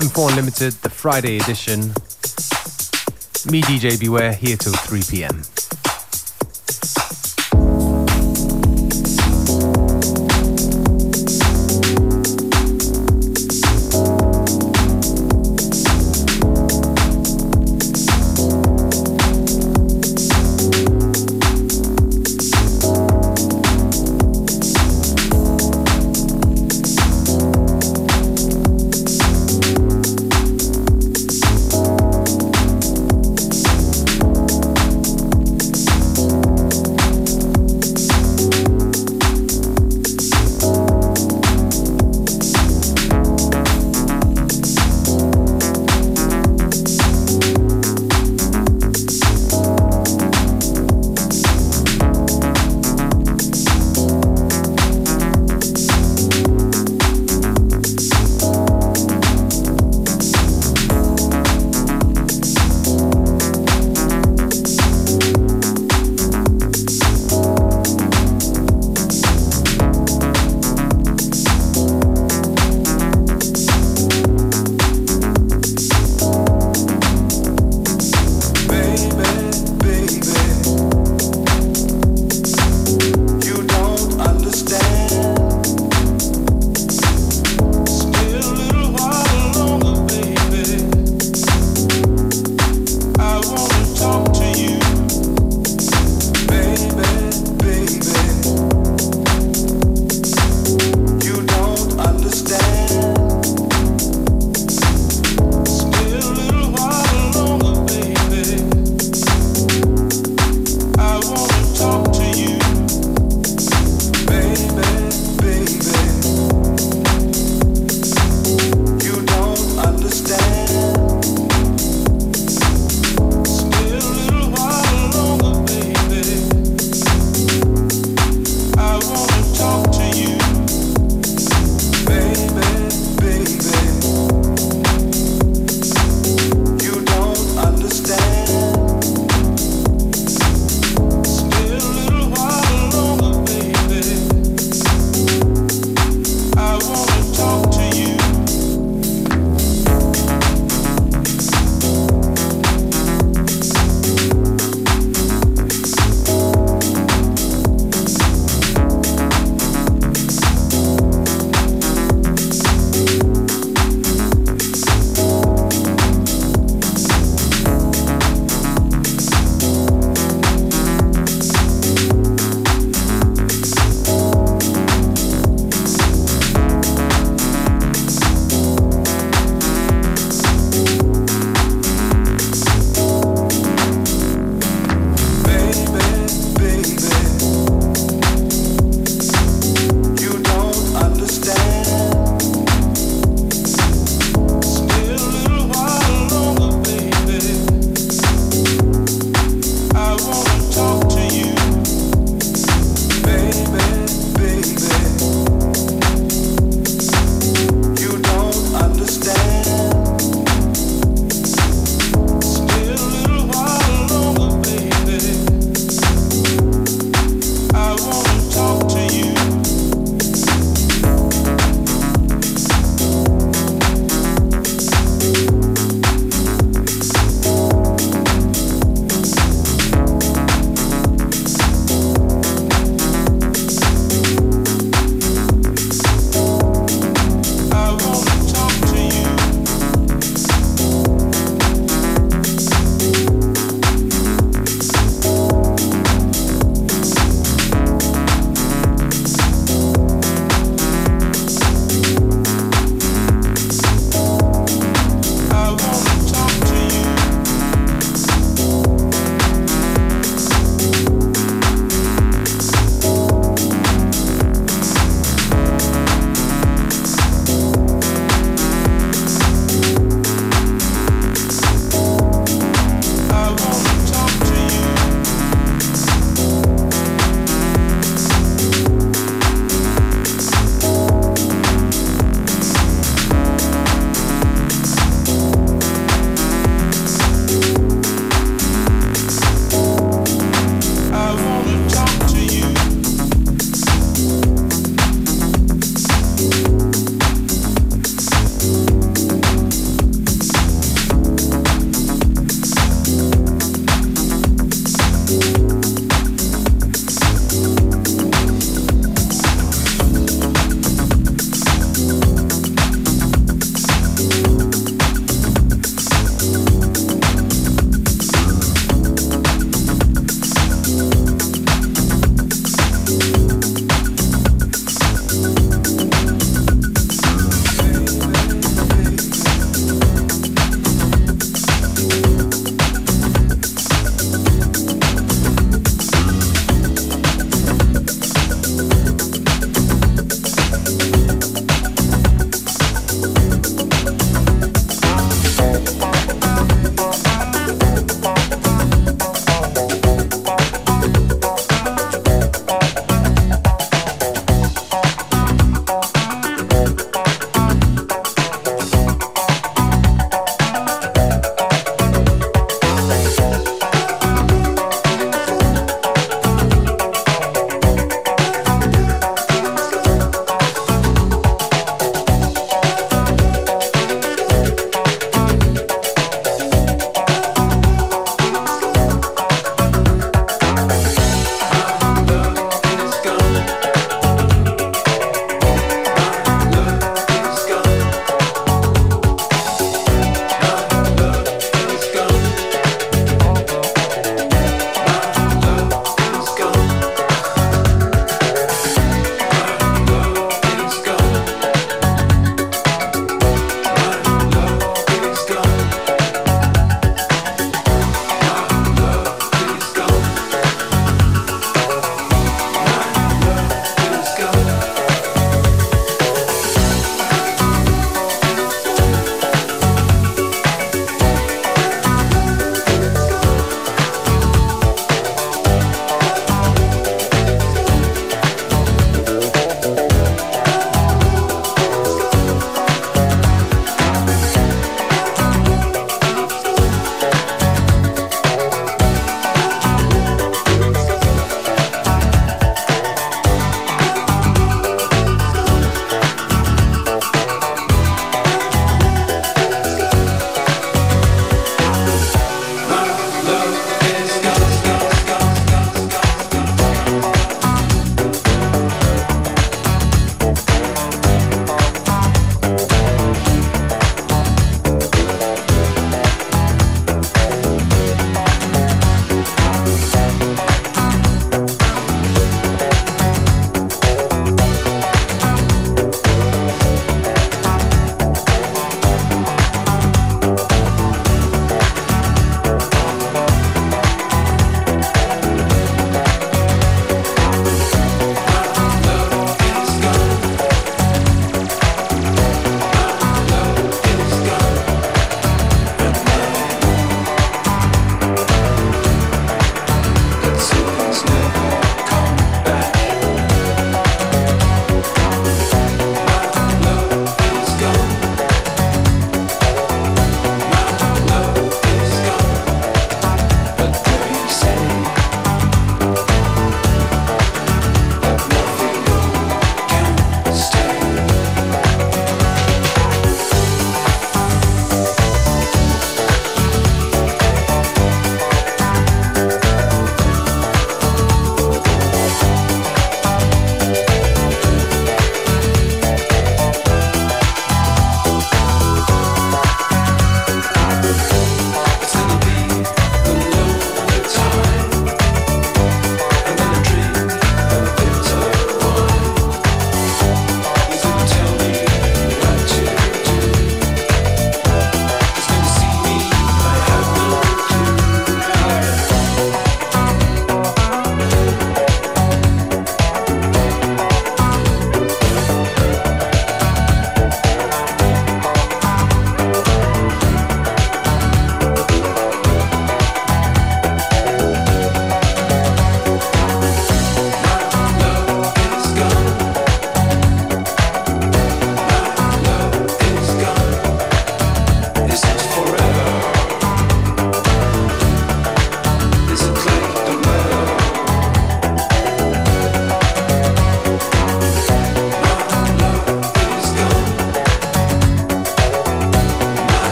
[0.00, 1.80] FM4 Unlimited, the Friday edition.
[3.52, 5.59] Me, DJ Beware, here till 3 pm.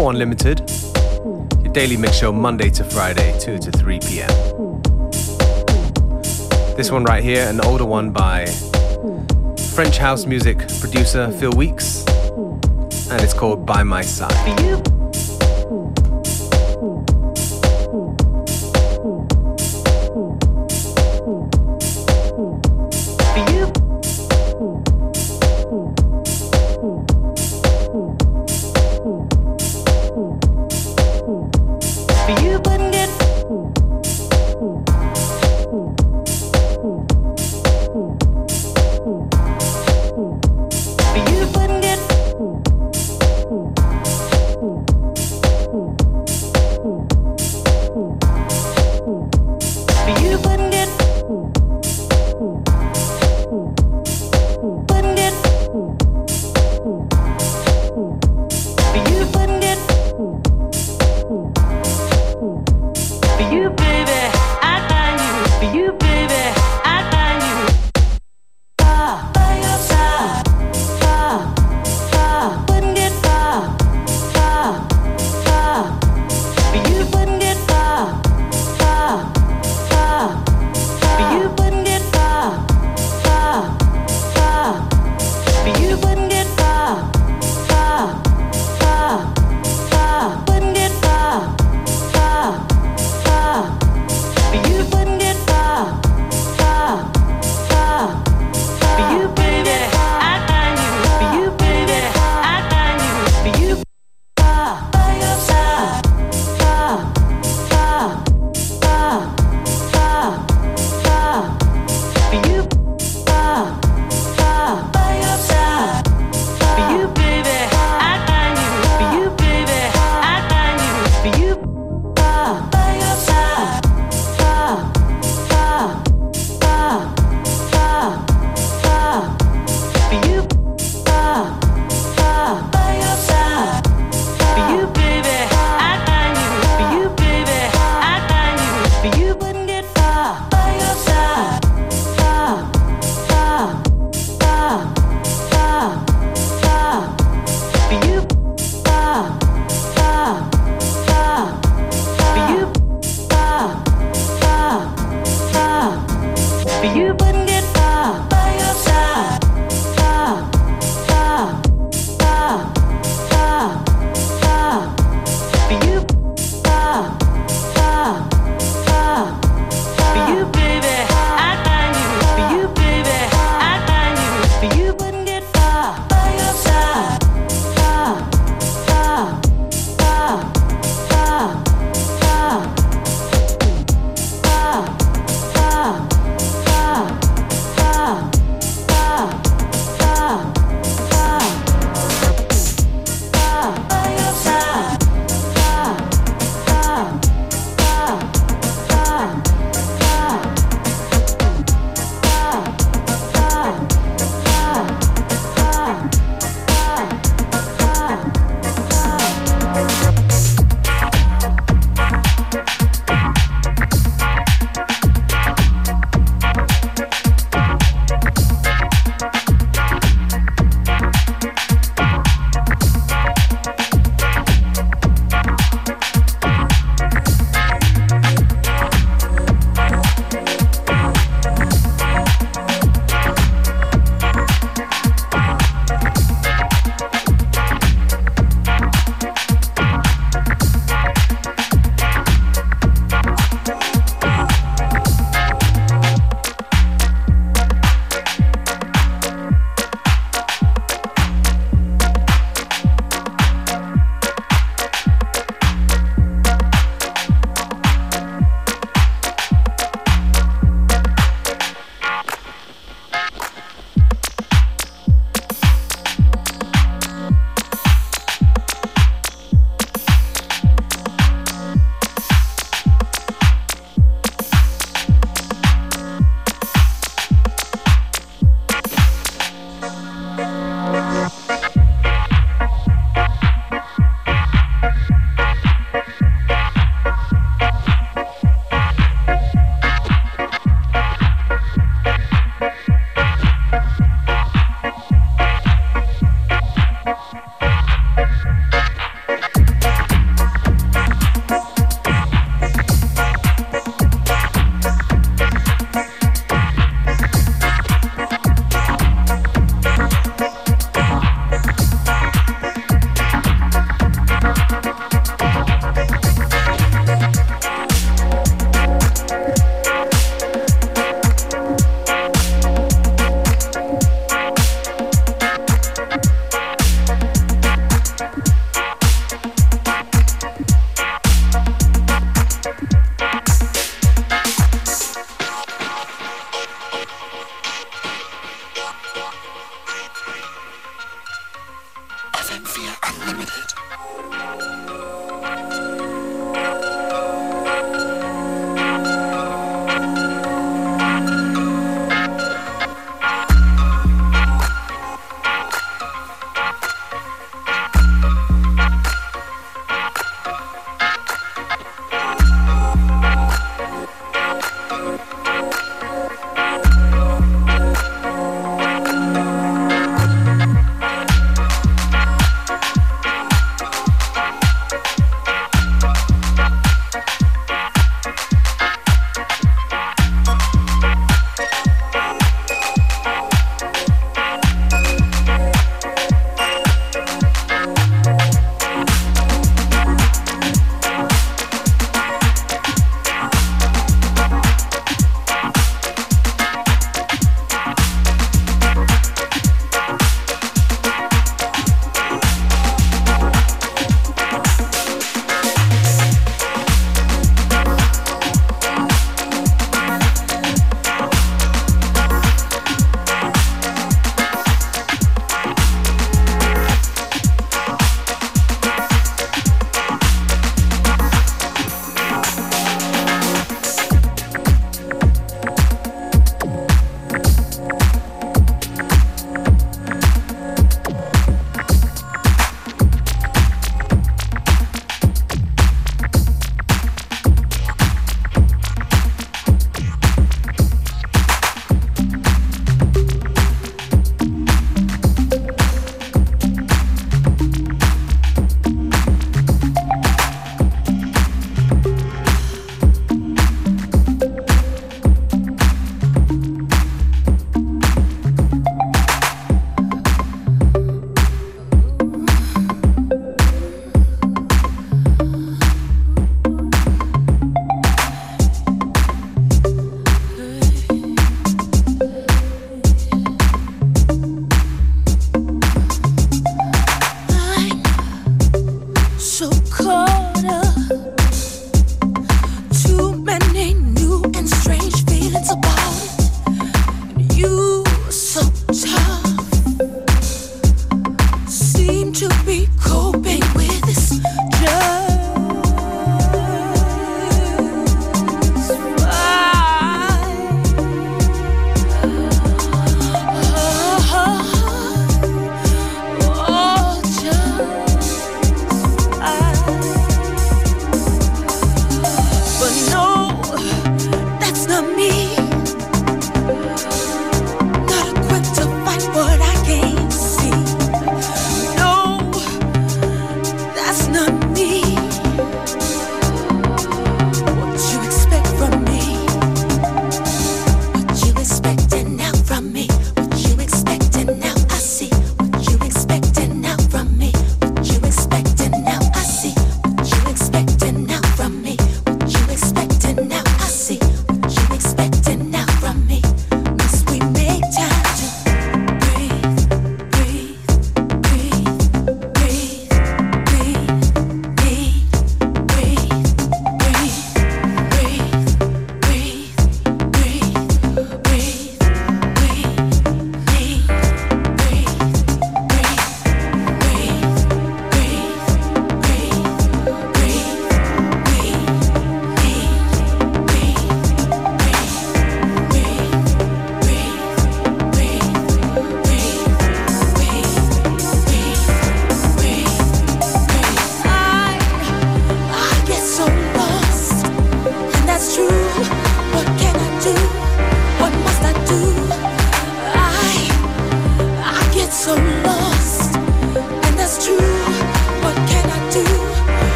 [0.00, 0.62] 4 Unlimited,
[1.62, 4.30] your daily mix show Monday to Friday, 2 to 3 p.m.
[6.74, 8.46] This one right here, an older one by
[9.74, 12.06] French house music producer Phil Weeks,
[13.10, 14.99] and it's called By My Side.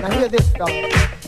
[0.00, 1.19] Now hear this, dog.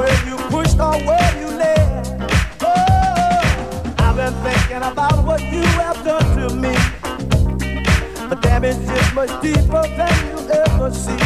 [0.00, 2.06] Where you pushed or where you led.
[2.62, 6.74] Oh, I've been thinking about what you have done to me.
[8.30, 11.22] The damage is much deeper than you ever see.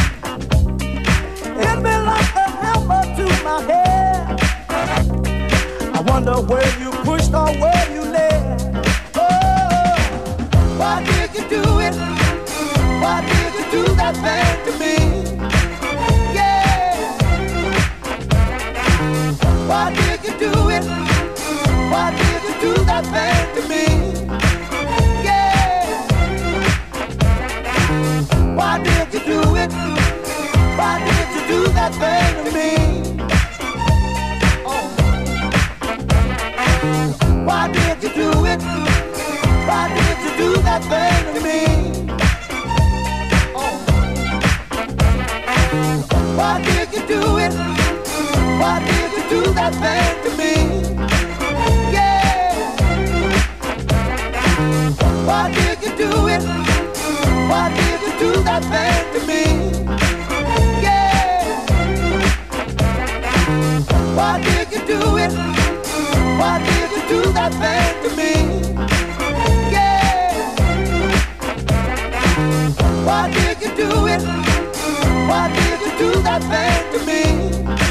[1.61, 4.41] Hit me like a hammer to my head.
[5.97, 8.61] I wonder where you pushed or where you led.
[9.15, 9.95] Oh,
[10.79, 11.95] why did you do it?
[13.03, 15.24] Why did you do that thing to me?
[19.67, 20.85] Why did you do it?
[21.91, 23.85] Why did you do that thing to me?
[25.23, 26.05] Yeah.
[28.55, 29.71] Why did you do it?
[30.77, 32.69] Why did you do that thing to me?
[34.67, 34.87] Oh.
[37.47, 38.61] Why did you do it?
[39.67, 41.59] Why did you do that thing to me?
[43.55, 43.77] Oh.
[46.37, 47.53] Why did you do it?
[48.59, 50.53] Why do that thing to me?
[51.91, 52.75] Yeah.
[55.25, 56.43] Why did you do it?
[57.49, 59.41] Why did you do that thing to me?
[60.81, 61.65] Yeah.
[64.15, 65.33] Why did you do it?
[66.39, 68.31] Why did you do that thing to me?
[69.71, 70.53] Yeah.
[73.05, 74.23] Why did you do it?
[75.29, 77.84] Why did you do that thing to me?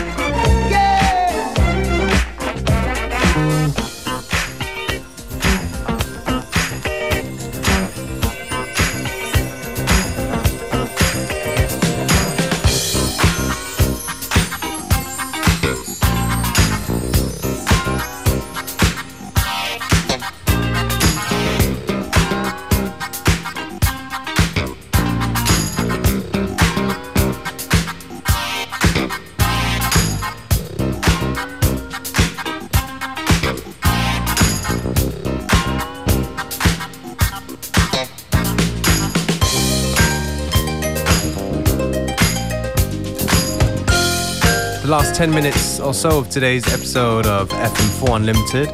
[45.15, 48.69] The 10 minutes or so of today's episode of FM4 Unlimited.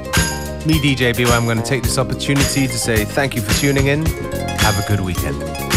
[0.66, 3.88] Me, DJ BY, I'm going to take this opportunity to say thank you for tuning
[3.88, 4.06] in.
[4.06, 5.69] Have a good weekend.